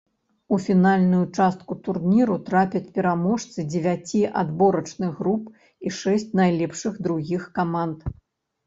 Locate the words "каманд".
7.63-7.99